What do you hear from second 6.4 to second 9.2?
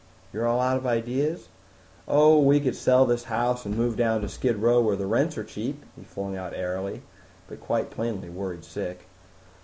airily, but quite plainly worried sick.